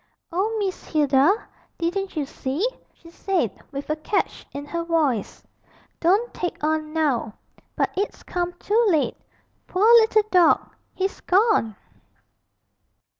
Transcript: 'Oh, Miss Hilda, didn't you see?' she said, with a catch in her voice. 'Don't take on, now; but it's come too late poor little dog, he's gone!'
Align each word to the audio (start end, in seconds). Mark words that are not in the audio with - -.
'Oh, 0.31 0.57
Miss 0.57 0.83
Hilda, 0.85 1.31
didn't 1.77 2.15
you 2.15 2.25
see?' 2.25 2.67
she 2.91 3.11
said, 3.11 3.51
with 3.71 3.87
a 3.91 3.95
catch 3.97 4.47
in 4.51 4.65
her 4.65 4.83
voice. 4.83 5.43
'Don't 5.99 6.33
take 6.33 6.63
on, 6.63 6.91
now; 6.91 7.33
but 7.75 7.91
it's 7.95 8.23
come 8.23 8.51
too 8.53 8.83
late 8.89 9.15
poor 9.67 9.85
little 9.97 10.23
dog, 10.31 10.71
he's 10.95 11.19
gone!' 11.21 11.75